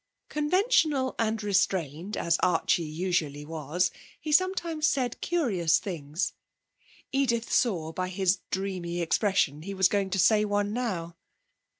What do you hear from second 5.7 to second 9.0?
things. Edith saw by his dreamy